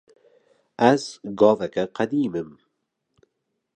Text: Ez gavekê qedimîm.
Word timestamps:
Ez 0.91 1.03
gavekê 1.39 1.83
qedimîm. 1.97 2.49